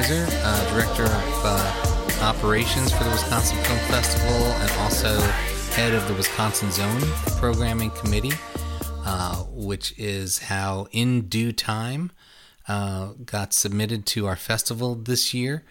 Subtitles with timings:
[0.00, 5.20] Reiser, uh, Director of uh, Operations for the Wisconsin Film Festival and also
[5.72, 7.02] head of the Wisconsin's Own
[7.38, 8.32] Programming Committee,
[9.04, 12.12] uh, which is how In Due Time
[12.66, 15.64] uh, got submitted to our festival this year,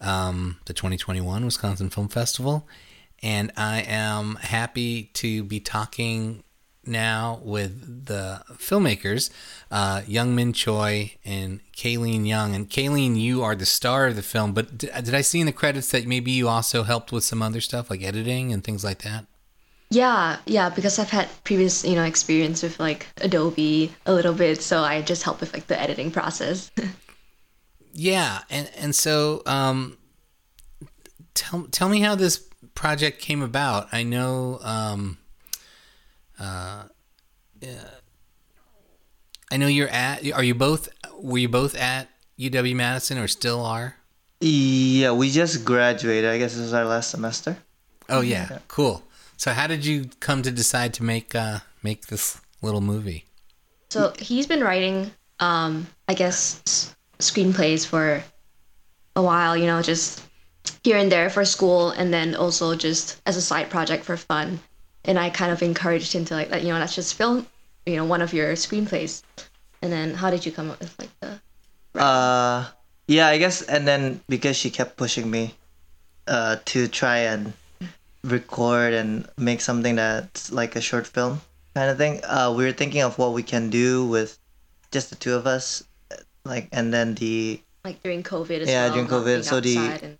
[0.00, 2.68] um, the 2021 Wisconsin Film Festival.
[3.24, 6.44] And I am happy to be talking
[6.86, 9.30] now with the filmmakers,
[9.70, 12.54] uh, Young Min Choi and Kayleen Young.
[12.54, 15.46] And Kayleen, you are the star of the film, but did, did I see in
[15.46, 18.84] the credits that maybe you also helped with some other stuff like editing and things
[18.84, 19.26] like that?
[19.90, 24.60] Yeah, yeah, because I've had previous, you know, experience with like Adobe a little bit,
[24.60, 26.70] so I just help with like the editing process.
[27.92, 29.98] yeah, and and so um,
[31.34, 32.38] tell tell me how this
[32.74, 33.88] project came about.
[33.92, 35.18] I know um,
[36.38, 36.84] uh,
[39.50, 40.30] I know you're at.
[40.32, 40.88] Are you both?
[41.18, 43.96] Were you both at UW Madison, or still are?
[44.40, 46.28] Yeah, we just graduated.
[46.30, 47.56] I guess this is our last semester.
[48.08, 48.58] Oh yeah, yeah.
[48.68, 49.02] cool.
[49.36, 53.26] So how did you come to decide to make uh, make this little movie?
[53.90, 58.22] So he's been writing, um, I guess, s- screenplays for
[59.14, 59.56] a while.
[59.56, 60.22] You know, just
[60.82, 64.58] here and there for school, and then also just as a side project for fun
[65.04, 67.46] and I kind of encouraged him to like, you know, let's just film,
[67.86, 69.22] you know, one of your screenplays.
[69.82, 72.00] And then how did you come up with like the?
[72.00, 72.66] Uh,
[73.06, 75.54] yeah, I guess, and then because she kept pushing me,
[76.26, 77.52] uh, to try and
[78.22, 81.40] record and make something that's like a short film
[81.74, 82.20] kind of thing.
[82.24, 84.38] Uh, we were thinking of what we can do with
[84.90, 85.84] just the two of us,
[86.44, 88.68] like, and then the like during COVID as well.
[88.68, 89.44] yeah well, during COVID.
[89.44, 90.18] So the and...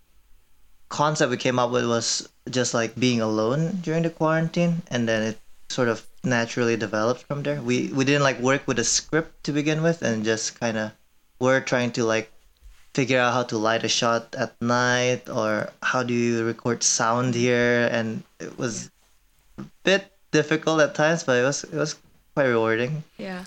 [0.89, 5.23] concept we came up with was just like being alone during the quarantine and then
[5.23, 5.39] it
[5.69, 7.61] sort of naturally developed from there.
[7.61, 10.91] We we didn't like work with a script to begin with and just kind of
[11.39, 12.31] were trying to like
[12.93, 17.35] figure out how to light a shot at night or how do you record sound
[17.35, 17.89] here?
[17.91, 18.89] And it was
[19.57, 21.95] a bit difficult at times but it was it was
[22.33, 23.03] quite rewarding.
[23.17, 23.45] Yeah.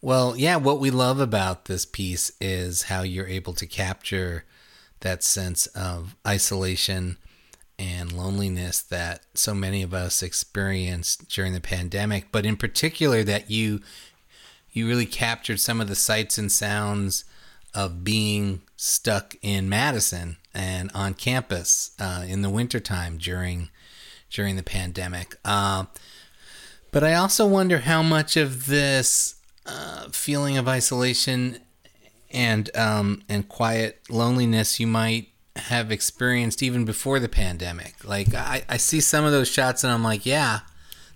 [0.00, 4.44] Well yeah what we love about this piece is how you're able to capture
[5.00, 7.16] that sense of isolation
[7.78, 13.50] and loneliness that so many of us experienced during the pandemic, but in particular that
[13.50, 13.80] you
[14.72, 17.24] you really captured some of the sights and sounds
[17.74, 23.70] of being stuck in Madison and on campus uh, in the wintertime during
[24.30, 25.36] during the pandemic.
[25.44, 25.84] Uh,
[26.90, 29.36] but I also wonder how much of this
[29.66, 31.58] uh, feeling of isolation
[32.30, 35.28] and um, and quiet loneliness you might
[35.58, 38.04] have experienced even before the pandemic.
[38.04, 40.60] Like I, I see some of those shots and I'm like, yeah,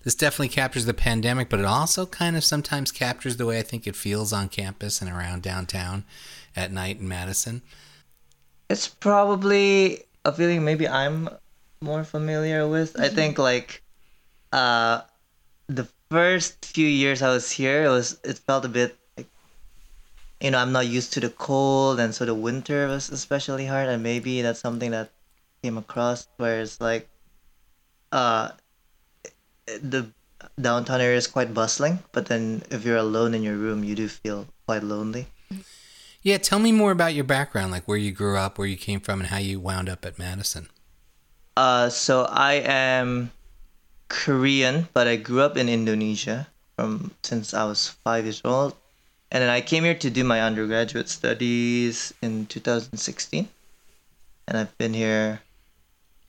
[0.05, 3.63] this definitely captures the pandemic, but it also kind of sometimes captures the way I
[3.63, 6.05] think it feels on campus and around downtown
[6.57, 7.63] at night in Madison.
[8.69, 11.29] It's probably a feeling maybe I'm
[11.81, 12.95] more familiar with.
[12.95, 13.03] Mm-hmm.
[13.03, 13.83] I think like
[14.53, 15.03] uh
[15.69, 18.97] the first few years I was here, it was it felt a bit
[20.43, 23.89] you know, I'm not used to the cold, and so the winter was especially hard,
[23.89, 25.11] and maybe that's something that
[25.63, 27.09] came across where it's like,
[28.11, 28.51] uh,
[29.67, 30.11] the
[30.61, 34.09] downtown area is quite bustling, but then if you're alone in your room, you do
[34.09, 35.29] feel quite lonely.
[36.23, 38.99] Yeah, tell me more about your background, like where you grew up, where you came
[38.99, 40.67] from, and how you wound up at Madison.
[41.57, 43.31] Uh, so I am
[44.09, 48.75] Korean, but I grew up in Indonesia from since I was five years old
[49.33, 53.49] and then I came here to do my undergraduate studies in 2016,
[54.47, 55.41] and I've been here.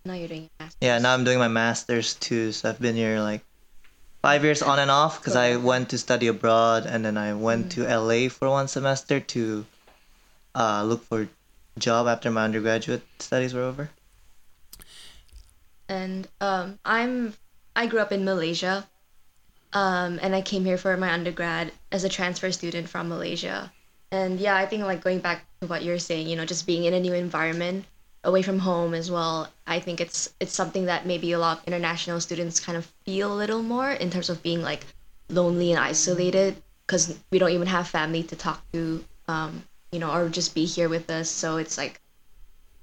[0.05, 0.77] Now you're doing masters.
[0.79, 2.53] Yeah, now I'm doing my masters too.
[2.53, 3.43] So I've been here like
[4.21, 7.75] five years on and off because I went to study abroad, and then I went
[7.75, 7.83] mm-hmm.
[7.83, 9.65] to LA for one semester to
[10.55, 13.89] uh, look for a job after my undergraduate studies were over.
[15.89, 17.33] And um, I'm
[17.75, 18.87] I grew up in Malaysia,
[19.73, 23.71] um, and I came here for my undergrad as a transfer student from Malaysia.
[24.11, 26.85] And yeah, I think like going back to what you're saying, you know, just being
[26.85, 27.85] in a new environment,
[28.23, 29.49] away from home as well.
[29.67, 33.33] I think it's it's something that maybe a lot of international students kind of feel
[33.33, 34.85] a little more in terms of being like
[35.29, 36.55] lonely and isolated
[36.85, 40.65] because we don't even have family to talk to, um, you know, or just be
[40.65, 41.29] here with us.
[41.29, 41.99] So it's like,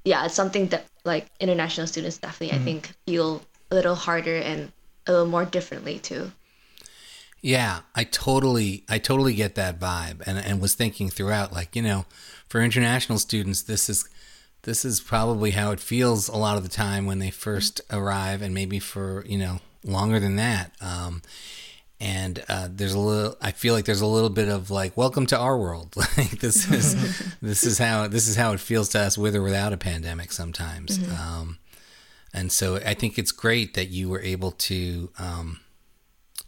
[0.05, 2.63] yeah, it's something that like international students definitely mm-hmm.
[2.63, 4.73] I think feel a little harder and
[5.07, 6.33] a little more differently too.
[7.43, 11.83] Yeah, I totally I totally get that vibe and and was thinking throughout like, you
[11.83, 12.05] know,
[12.49, 14.09] for international students this is
[14.63, 18.43] this is probably how it feels a lot of the time when they first arrive
[18.43, 20.73] and maybe for, you know, longer than that.
[20.83, 21.23] Um,
[21.99, 23.37] and uh, there's a little.
[23.43, 25.95] I feel like there's a little bit of like, welcome to our world.
[25.97, 29.43] like this is this is how this is how it feels to us with or
[29.43, 30.99] without a pandemic sometimes.
[31.11, 31.59] Um,
[32.33, 35.61] and so I think it's great that you were able to um,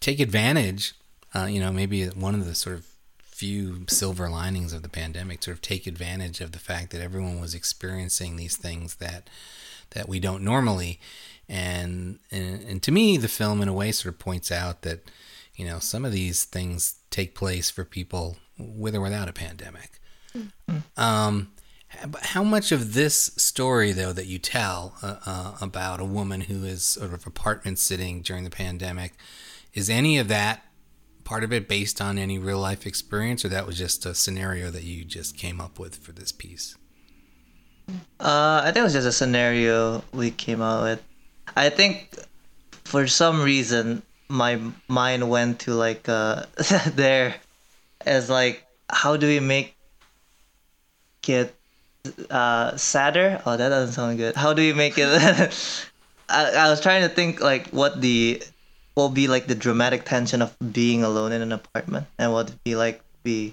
[0.03, 0.95] take advantage.
[1.35, 2.87] Uh, you know, maybe one of the sort of
[3.23, 7.41] few silver linings of the pandemic, sort of take advantage of the fact that everyone
[7.41, 9.31] was experiencing these things that
[9.91, 11.01] that we don't normally.
[11.49, 15.11] And, and and to me, the film in a way sort of points out that
[15.57, 20.01] you know some of these things take place for people with or without a pandemic.
[20.97, 21.53] Um,
[22.23, 26.65] how much of this story, though, that you tell uh, uh, about a woman who
[26.65, 29.15] is sort of apartment sitting during the pandemic,
[29.75, 30.65] is any of that
[31.25, 34.71] part of it based on any real life experience, or that was just a scenario
[34.71, 36.77] that you just came up with for this piece?
[38.21, 41.03] Uh, I think it was just a scenario we came out with.
[41.57, 42.17] I think
[42.85, 44.59] for some reason my
[44.89, 46.45] mind went to like uh
[46.95, 47.35] there
[48.07, 49.75] as like how do we make
[51.27, 51.55] it
[52.31, 53.41] uh sadder?
[53.45, 54.37] Oh, that doesn't sound good.
[54.37, 55.09] How do we make it?
[56.29, 58.43] I, I was trying to think like what the
[58.95, 62.47] what would be like the dramatic tension of being alone in an apartment and what
[62.47, 63.53] would be like the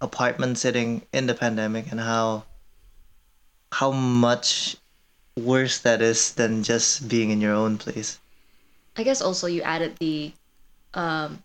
[0.00, 2.44] apartment sitting in the pandemic and how
[3.72, 4.76] how much
[5.36, 8.18] worse that is than just being in your own place.
[8.96, 10.32] I guess also you added the
[10.94, 11.42] um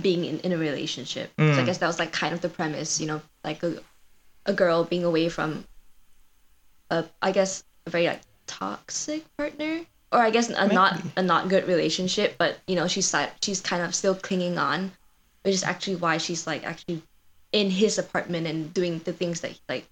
[0.00, 1.30] being in, in a relationship.
[1.38, 3.78] So I guess that was like kind of the premise, you know, like a
[4.46, 5.64] a girl being away from
[6.90, 9.80] a I guess a very like toxic partner
[10.14, 13.12] or I guess a not a not good relationship, but you know, she's
[13.42, 14.92] she's kind of still clinging on,
[15.42, 17.02] which is actually why she's like actually
[17.50, 19.86] in his apartment and doing the things that like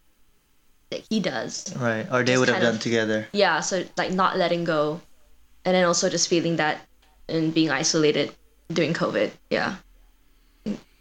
[0.90, 1.74] that he does.
[1.76, 2.06] Right.
[2.10, 3.26] Or they Just would have done of- together.
[3.32, 5.00] yeah so like not letting go
[5.64, 6.82] and then also just feeling that
[7.28, 8.34] and being isolated
[8.72, 9.76] during covid yeah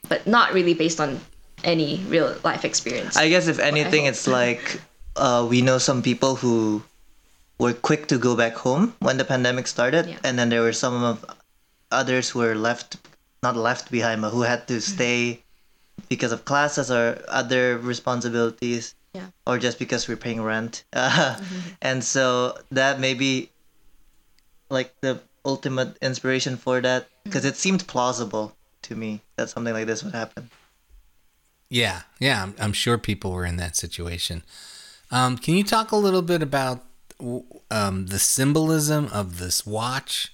[0.08, 1.20] but not really based on
[1.64, 4.80] any real life experience I guess if anything it's like
[5.16, 6.84] uh, we know some people who
[7.62, 10.18] were quick to go back home when the pandemic started Yeah.
[10.26, 11.24] and then there were some of
[11.92, 12.98] others who were left
[13.46, 15.44] not left behind but who had to stay
[16.10, 19.28] because of classes or other responsibilities Yeah.
[19.46, 21.38] or just because we're paying rent uh,
[21.90, 23.52] and so that may be
[24.70, 28.56] like the ultimate inspiration for that because it seemed plausible
[28.88, 30.50] to me that something like this would happen
[31.70, 34.44] Yeah, yeah, I'm, I'm sure people were in that situation.
[35.10, 36.91] Um, can you talk a little bit about w-
[37.70, 40.34] um, the symbolism of this watch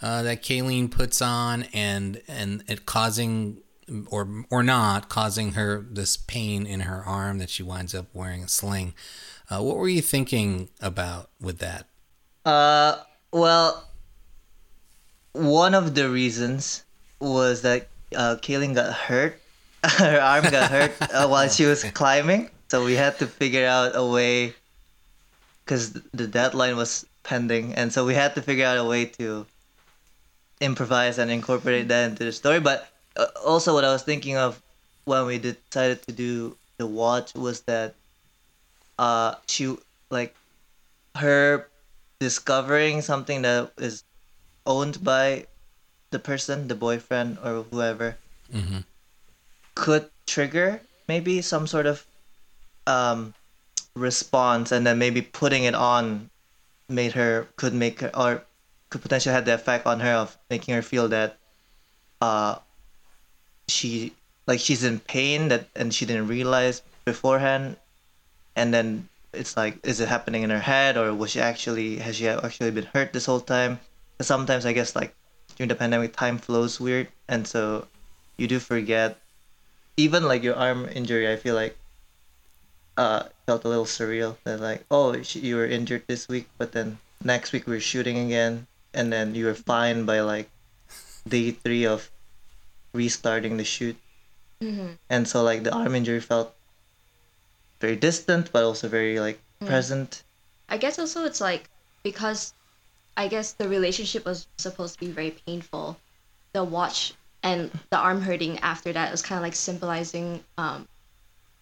[0.00, 3.58] uh, that Kayleen puts on, and and it causing
[4.08, 8.42] or or not causing her this pain in her arm that she winds up wearing
[8.42, 8.94] a sling?
[9.50, 11.86] Uh, what were you thinking about with that?
[12.44, 12.96] Uh,
[13.32, 13.88] well,
[15.32, 16.84] one of the reasons
[17.20, 19.38] was that uh, Kayleen got hurt.
[19.84, 23.92] Her arm got hurt uh, while she was climbing, so we had to figure out
[23.94, 24.54] a way
[25.72, 29.46] because the deadline was pending, and so we had to figure out a way to
[30.60, 32.60] improvise and incorporate that into the story.
[32.60, 34.60] But uh, also, what I was thinking of
[35.06, 37.94] when we decided to do the watch was that
[38.98, 39.74] uh, she
[40.10, 40.36] like
[41.16, 41.68] her
[42.20, 44.04] discovering something that is
[44.66, 45.46] owned by
[46.10, 48.18] the person, the boyfriend or whoever,
[48.52, 48.84] Mhm.
[49.74, 52.04] could trigger maybe some sort of
[52.86, 53.32] um,
[53.94, 56.30] response, and then maybe putting it on
[56.88, 58.44] made her could make her or
[58.90, 61.38] could potentially have the effect on her of making her feel that
[62.20, 62.56] uh
[63.68, 64.12] she
[64.46, 67.76] like she's in pain that and she didn't realize beforehand.
[68.56, 72.16] And then it's like is it happening in her head or was she actually has
[72.16, 73.80] she actually been hurt this whole time?
[74.18, 75.14] 'Cause sometimes i guess like
[75.56, 77.08] during the pandemic time flows weird.
[77.28, 77.86] And so
[78.36, 79.18] you do forget
[79.96, 81.76] even like your arm injury i feel like
[82.96, 86.98] uh felt a little surreal that like oh you were injured this week but then
[87.24, 90.50] next week we are shooting again and then you were fine by like
[91.26, 92.10] day three of
[92.92, 93.96] restarting the shoot.
[94.62, 94.98] Mhm.
[95.08, 96.54] and so like the arm injury felt
[97.80, 100.22] very distant but also very like present.
[100.68, 101.68] I guess also it's like
[102.02, 102.54] because
[103.16, 105.96] i guess the relationship was supposed to be very painful
[106.52, 110.86] the watch and the arm hurting after that was kind of like symbolizing um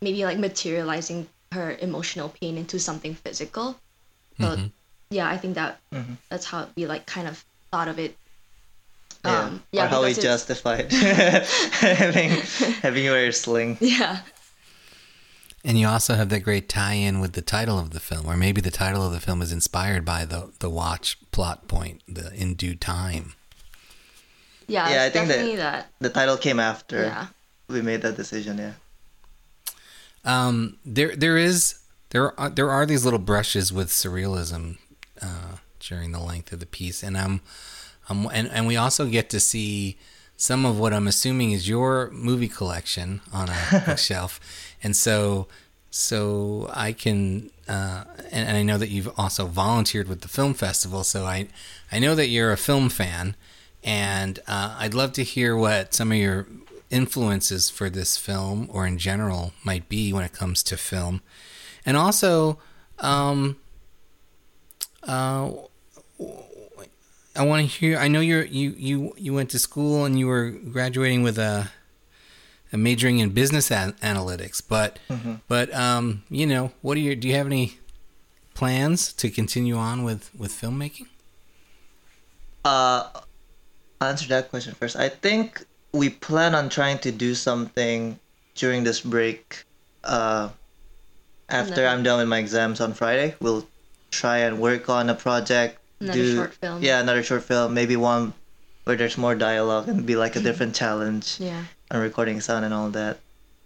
[0.00, 3.76] maybe like materializing her emotional pain into something physical
[4.40, 4.57] so
[5.11, 6.16] yeah i think that Mhm.
[6.28, 8.16] that's how we like kind of thought of it
[9.25, 10.90] yeah, um yeah or how we justified
[11.80, 12.30] having
[12.83, 14.21] having you wear a sling yeah
[15.62, 18.62] And you also have that great tie-in with the title of the film, or maybe
[18.62, 22.54] the title of the film is inspired by the the watch plot point, the in
[22.54, 23.35] due time.
[24.66, 25.90] Yeah, Yeah, I think that- definitely that.
[26.00, 27.26] The title came after Yeah.
[27.69, 28.57] we made that decision.
[28.57, 28.73] Yeah.
[30.25, 34.79] Um, there there is there are there are these little brushes with surrealism
[35.23, 37.41] uh, during the length of the piece, and I'm,
[38.09, 39.97] um, and and we also get to see
[40.37, 44.41] some of what I'm assuming is your movie collection on a bookshelf,
[44.83, 45.49] and so
[45.91, 50.55] so I can uh, and, and I know that you've also volunteered with the film
[50.55, 51.49] festival, so I
[51.91, 53.37] I know that you're a film fan,
[53.85, 56.47] and uh, I'd love to hear what some of your
[56.90, 61.23] influences for this film or in general might be when it comes to film,
[61.87, 62.59] and also.
[62.99, 63.56] Um,
[65.02, 65.50] uh,
[67.37, 67.97] I want to hear.
[67.97, 71.70] I know you're you you you went to school and you were graduating with a,
[72.73, 74.99] a majoring in business an- analytics, but
[75.49, 77.78] but um you know what do you do you have any
[78.54, 81.06] plans to continue on with with filmmaking?
[82.64, 83.09] Uh,
[84.00, 84.97] I'll answer that question first.
[84.97, 88.18] I think we plan on trying to do something
[88.54, 89.64] during this break.
[90.04, 90.50] Uh,
[91.49, 93.66] after I'm done with my exams on Friday, we'll
[94.11, 95.78] try and work on a project.
[96.00, 96.82] Another do, short film.
[96.82, 97.75] Yeah, another short film.
[97.75, 98.32] Maybe one
[98.85, 101.64] where there's more dialogue and be like a different challenge Yeah.
[101.90, 103.18] and recording sound and all that.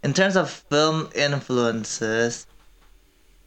[0.02, 2.46] In terms of film influences,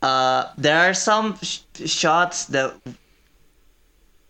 [0.02, 2.74] uh, there are some sh- shots that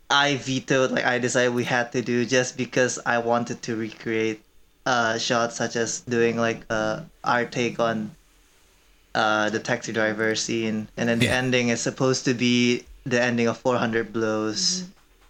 [0.10, 0.92] I vetoed.
[0.92, 4.42] Like I decided we had to do just because I wanted to recreate
[4.86, 8.16] uh, shots such as doing like uh, our take on
[9.16, 11.36] uh, the taxi driver scene, and then the Yeah.
[11.42, 14.84] ending is supposed to be the ending of 400 Blows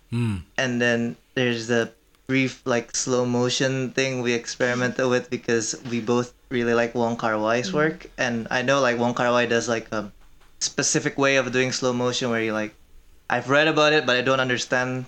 [0.09, 0.37] Hmm.
[0.57, 1.91] and then there's the
[2.27, 7.37] brief like slow motion thing we experimented with because we both really like Wong Kar
[7.37, 10.09] Wai's work and I know like Wong Kar Wai does like a
[10.61, 12.73] specific way of doing slow motion where you like
[13.29, 15.05] I've read about it but I don't understand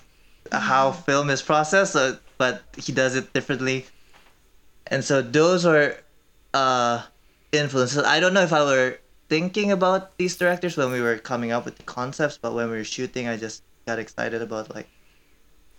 [0.52, 3.86] how film is processed so, but he does it differently.
[4.86, 5.96] And so those are
[6.54, 7.02] uh
[7.52, 8.04] influences.
[8.04, 8.98] I don't know if I were
[9.28, 12.76] thinking about these directors when we were coming up with the concepts but when we
[12.76, 14.88] were shooting I just got excited about like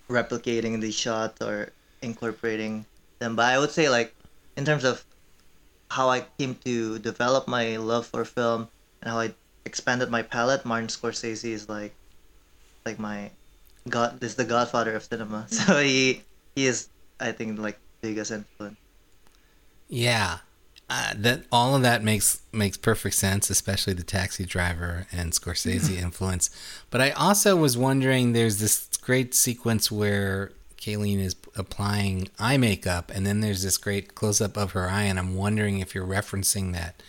[0.10, 1.72] replicating the shots or
[2.02, 2.86] incorporating
[3.20, 3.36] them.
[3.36, 4.16] But I would say like
[4.58, 5.06] in terms of
[5.90, 8.70] how I came to develop my love for film
[9.02, 9.34] and how I
[9.66, 11.94] expanded my palette, Martin Scorsese is like
[12.86, 13.32] like my
[13.90, 15.48] god is the godfather of cinema.
[15.50, 16.24] So he
[16.56, 18.78] he is I think like biggest influence.
[19.88, 20.40] Yeah,
[20.90, 25.98] uh, that all of that makes makes perfect sense, especially the taxi driver and Scorsese
[26.02, 26.50] influence.
[26.90, 33.12] But I also was wondering, there's this great sequence where Kayleen is applying eye makeup,
[33.14, 36.06] and then there's this great close up of her eye, and I'm wondering if you're
[36.06, 37.02] referencing that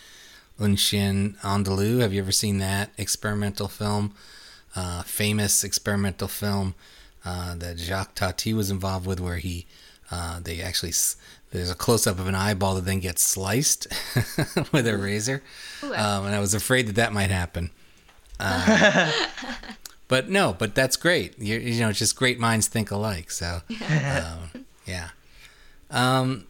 [0.61, 2.01] Un Chien Andalou.
[2.01, 4.15] Have you ever seen that experimental film?
[4.75, 6.75] Uh, famous experimental film
[7.25, 9.67] uh, that Jacques Tati was involved with, where he
[10.11, 10.93] uh, they actually
[11.51, 13.87] there's a close up of an eyeball that then gets sliced
[14.73, 15.43] with a razor,
[15.83, 17.71] um, and I was afraid that that might happen.
[18.41, 19.13] Uh,
[20.09, 21.39] but no, but that's great.
[21.39, 23.31] You, you know, it's just great minds think alike.
[23.31, 25.11] So, um, yeah.
[25.91, 26.47] Um,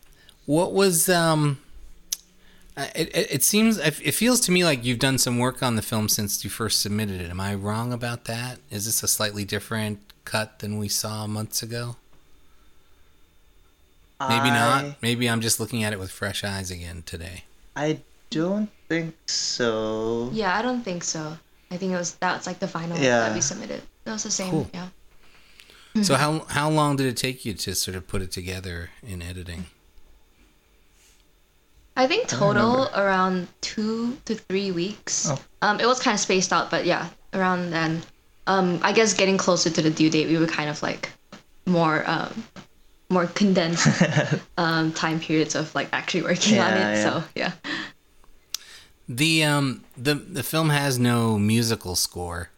[0.46, 1.58] what was um,
[2.76, 5.76] it, it, it seems it it feels to me like you've done some work on
[5.76, 7.30] the film since you first submitted it.
[7.30, 8.58] Am I wrong about that?
[8.70, 11.96] Is this a slightly different cut than we saw months ago?
[14.20, 15.02] Maybe I, not.
[15.02, 17.44] Maybe I'm just looking at it with fresh eyes again today.
[17.74, 18.00] I
[18.30, 20.30] don't think so.
[20.32, 21.36] Yeah, I don't think so.
[21.70, 23.20] I think it was that's like the final Yeah.
[23.20, 23.82] that we submitted.
[24.04, 24.50] That was the same.
[24.50, 24.70] Cool.
[24.72, 24.88] Yeah.
[26.02, 26.20] So hmm.
[26.20, 29.66] how how long did it take you to sort of put it together in editing?
[31.96, 32.90] I think total remember.
[32.94, 35.28] around two to three weeks.
[35.30, 35.38] Oh.
[35.60, 38.02] Um, it was kind of spaced out, but yeah, around then.
[38.46, 41.10] Um, I guess getting closer to the due date, we were kind of like
[41.66, 42.44] more um,
[43.08, 43.86] more condensed
[44.58, 46.80] um, time periods of like actually working on it.
[46.80, 47.02] yeah.
[47.02, 47.52] So yeah.
[49.08, 52.50] The um the the film has no musical score,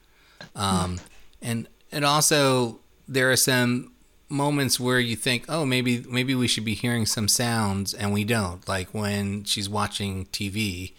[0.55, 1.01] um,
[1.43, 3.94] and and also there are some
[4.35, 8.25] moments where you think, oh, maybe maybe we should be hearing some sounds, and we
[8.25, 8.67] don't.
[8.69, 10.93] Like when she's watching TV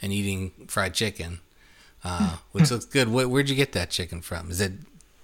[0.00, 1.40] and eating fried chicken,
[2.04, 3.08] uh, which looks good.
[3.08, 4.50] Where, where'd you get that chicken from?
[4.50, 4.72] Is it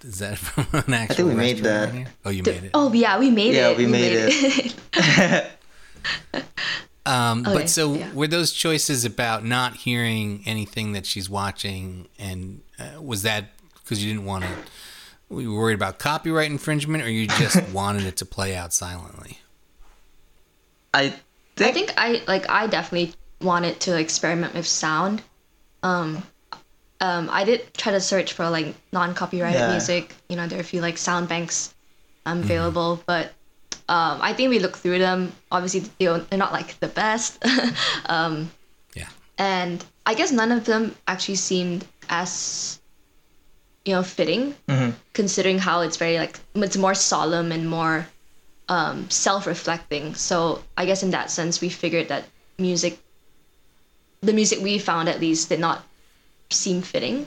[0.03, 1.13] is that from an actual?
[1.13, 1.89] I think we made that.
[1.89, 2.07] around here?
[2.25, 2.71] Oh, you made it.
[2.73, 3.71] Oh yeah, we made Yeah, it.
[3.71, 4.11] Yeah, we made
[4.93, 5.51] it.
[7.05, 8.13] Um, Okay, but so yeah.
[8.13, 13.45] were those choices about not hearing anything that she's watching, and uh, was that
[13.81, 14.51] because you didn't want to?
[15.29, 19.37] Were you worried about copyright infringement, or you just wanted it to play out silently?
[20.93, 21.09] I I
[21.55, 25.21] think, think I like I definitely wanted to experiment with sound.
[25.83, 26.23] Um,
[27.01, 29.71] um, I did try to search for like non-copyrighted Yeah.
[29.71, 30.13] music.
[30.29, 31.73] You know, there are a few like sound banks
[32.25, 33.33] um, available, but
[33.87, 35.31] Um, I think we looked through them.
[35.51, 37.43] Obviously, they're not like the best.
[38.05, 38.51] um,
[38.93, 39.09] Yeah.
[39.39, 42.79] and I guess none of them actually seemed as,
[43.85, 44.55] you know, fitting,
[45.13, 48.07] considering how it's very like it's more solemn and more
[48.67, 50.15] um, self-reflecting.
[50.15, 52.25] So I guess in that sense, we figured that
[52.57, 52.99] music,
[54.21, 55.83] the music we found at least, did not
[56.49, 57.25] seem fitting,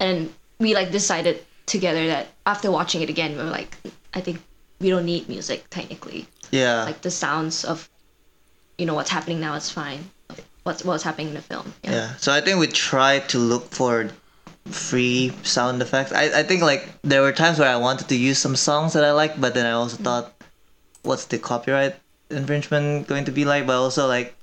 [0.00, 3.76] and we like decided together that after watching it again, we were like,
[4.14, 4.40] I think
[4.80, 6.26] we don't need music technically.
[6.50, 6.84] Yeah.
[6.84, 7.88] Like the sounds of,
[8.78, 10.10] you know, what's happening now is fine.
[10.62, 11.74] What's what's happening in the film.
[11.82, 12.14] Yeah.
[12.16, 14.10] So I think we tried to look for
[14.70, 16.12] free sound effects.
[16.12, 19.04] I, I think like there were times where I wanted to use some songs that
[19.04, 20.32] I like, but then I also thought,
[21.02, 21.96] what's the copyright
[22.30, 23.66] infringement going to be like?
[23.66, 24.34] But also like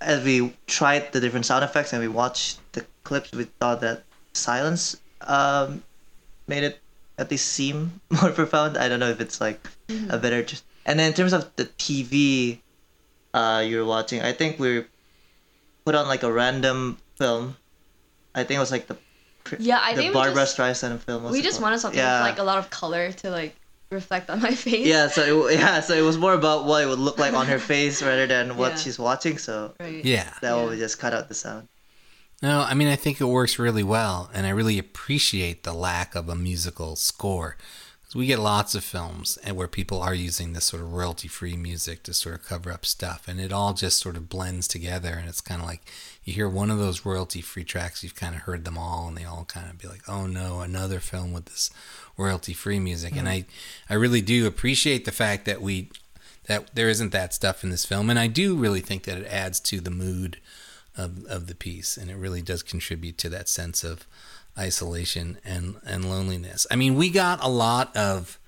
[0.00, 4.04] as we tried the different sound effects and we watched the clips, we thought that
[4.32, 5.82] silence um,
[6.46, 6.80] made it
[7.18, 8.76] at least seem more profound.
[8.76, 9.60] I don't know if it's like
[10.10, 10.64] a better just.
[10.86, 12.58] And then in terms of the TV
[13.32, 14.84] uh, you're watching, I think we
[15.84, 17.56] put on like a random film.
[18.34, 18.96] I think it was like the
[19.58, 21.22] Yeah, I the think we Barbara just, Streisand film.
[21.24, 22.20] What's we just wanted something Yeah.
[22.22, 23.54] with like a lot of color to like
[23.90, 24.86] reflect on my face.
[24.86, 27.46] Yeah, so it, yeah, so it was more about what it would look like on
[27.46, 28.76] her face rather than what Yeah.
[28.78, 29.38] she's watching.
[29.38, 30.04] So Right.
[30.04, 30.24] Yeah.
[30.40, 30.54] that Yeah.
[30.56, 31.68] one we just cut out the sound.
[32.42, 36.14] No, I mean I think it works really well, and I really appreciate the lack
[36.14, 37.56] of a musical score.
[38.14, 41.56] 'Cause we get lots of films and where people are using this sort of royalty-free
[41.56, 45.14] music to sort of cover up stuff, and it all just sort of blends together,
[45.14, 45.80] and it's kind of like
[46.22, 49.24] you hear one of those royalty-free tracks, you've kind of heard them all, and they
[49.24, 51.70] all kind of be like, "Oh no, another film with this
[52.16, 53.50] royalty-free music." And mm-hmm.
[53.90, 55.90] I, I really do appreciate the fact that we
[56.46, 59.26] that there isn't that stuff in this film, and I do really think that it
[59.26, 60.38] adds to the mood
[60.96, 64.06] of, of the piece and it really does contribute to that sense of
[64.58, 66.66] isolation and, and loneliness.
[66.70, 68.38] I mean, we got a lot of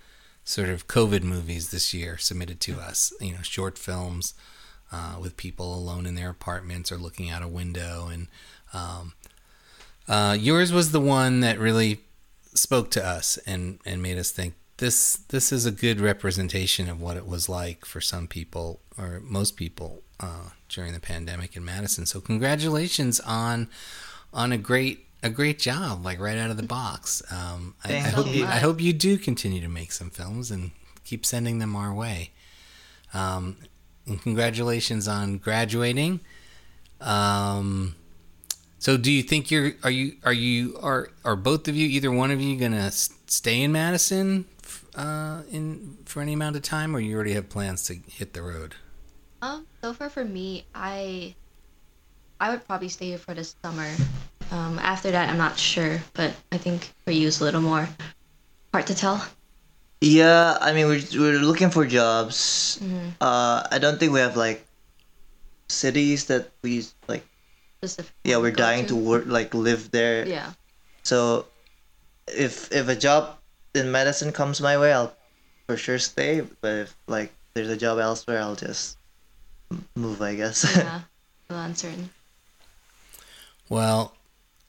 [0.45, 4.35] sort of COVID movies this year submitted to us, you know, short films
[4.93, 8.09] uh, with people alone in their apartments or looking out a window.
[8.09, 8.29] And
[8.73, 9.15] um,
[10.09, 12.03] uh, yours was the one that really
[12.55, 17.01] spoke to us and, and made us think this this is a good representation of
[17.01, 21.65] what it was like for some people or most people uh, during the pandemic in
[21.65, 22.07] Madison.
[22.07, 23.69] So congratulations on
[24.33, 27.23] on a great a great job, like right out of the box.
[27.31, 28.33] Um, I, I hope you.
[28.33, 30.71] you, I hope you do continue to make some films and
[31.05, 32.31] keep sending them our way.
[33.13, 33.57] Um,
[34.07, 36.21] and congratulations on graduating.
[37.01, 37.95] Um,
[38.79, 42.11] so do you think you're are you are you are are both of you either
[42.11, 46.95] one of you gonna stay in Madison f- uh, in for any amount of time,
[46.95, 48.75] or you already have plans to hit the road?
[49.43, 51.35] Um, so far for me, I
[52.41, 53.91] I would probably stay here for the summer.
[54.51, 57.89] Um, after that, I'm not sure, but I think for you it's a little more
[58.73, 59.25] hard to tell.
[60.01, 62.79] Yeah, I mean we're we're looking for jobs.
[62.83, 63.17] Mm-hmm.
[63.21, 64.67] Uh, I don't think we have like
[65.69, 67.27] cities that we like.
[67.81, 70.27] Specific Yeah, we're go dying to work like live there.
[70.27, 70.53] Yeah.
[71.03, 71.47] So
[72.29, 73.37] if if a job
[73.75, 75.15] in Madison comes my way, I'll
[75.67, 76.43] for sure stay.
[76.61, 78.99] But if like there's a job elsewhere, I'll just
[79.95, 80.21] move.
[80.21, 80.65] I guess.
[80.65, 81.01] Yeah.
[81.49, 82.11] a little uncertain.
[83.69, 84.16] Well,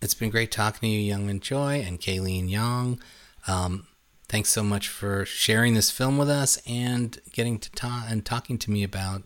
[0.01, 2.99] it's been great talking to you, Youngmin Choi and Kayleen Young.
[3.47, 3.87] Um,
[4.27, 8.57] thanks so much for sharing this film with us and getting to talk and talking
[8.59, 9.23] to me about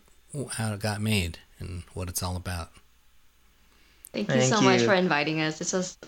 [0.52, 2.70] how it got made and what it's all about.
[4.12, 5.58] Thank you Thank so much for inviting us.
[5.58, 5.98] This was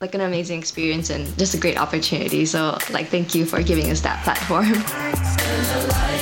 [0.00, 2.44] like an amazing experience and just a great opportunity.
[2.46, 6.10] So like thank you for giving us that platform.